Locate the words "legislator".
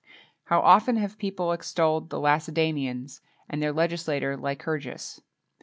3.71-4.35